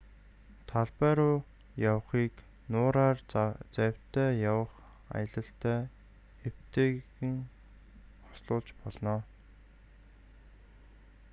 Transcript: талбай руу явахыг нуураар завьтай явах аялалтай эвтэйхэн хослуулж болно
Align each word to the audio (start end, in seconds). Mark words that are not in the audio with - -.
талбай 0.69 1.11
руу 1.19 1.35
явахыг 1.91 2.33
нуураар 2.71 3.17
завьтай 3.75 4.31
явах 4.51 4.73
аялалтай 5.19 5.81
эвтэйхэн 6.47 7.35
хослуулж 8.27 8.67
болно 8.81 9.15